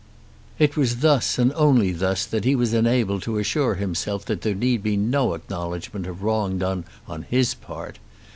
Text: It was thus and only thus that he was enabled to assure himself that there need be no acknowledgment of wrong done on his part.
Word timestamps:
It 0.57 0.75
was 0.75 1.01
thus 1.01 1.37
and 1.37 1.53
only 1.53 1.91
thus 1.91 2.25
that 2.25 2.43
he 2.43 2.55
was 2.55 2.73
enabled 2.73 3.21
to 3.21 3.37
assure 3.37 3.75
himself 3.75 4.25
that 4.25 4.41
there 4.41 4.55
need 4.55 4.81
be 4.81 4.97
no 4.97 5.35
acknowledgment 5.35 6.07
of 6.07 6.23
wrong 6.23 6.57
done 6.57 6.85
on 7.07 7.21
his 7.21 7.53
part. 7.53 7.99